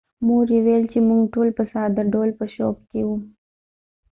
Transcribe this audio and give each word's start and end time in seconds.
مور 0.25 0.45
یې 0.53 0.59
وویل 0.61 0.83
چې 0.93 0.99
موږ 1.07 1.21
ټول 1.33 1.49
په 1.57 1.63
ساده 1.71 2.03
ډول 2.13 2.29
په 2.39 2.45
شوک 2.53 2.77
کې 2.89 3.01
وو. 3.07 3.17